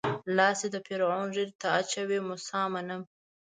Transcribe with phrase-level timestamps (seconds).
[0.37, 3.01] لاس چې د فرعون ږيرې ته اچوي موسی منم.